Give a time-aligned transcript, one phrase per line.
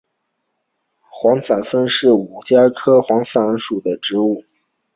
[1.11, 4.43] 幌伞枫是五加科幌伞枫属的植物。